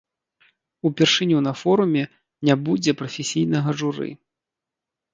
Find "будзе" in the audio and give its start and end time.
2.65-2.91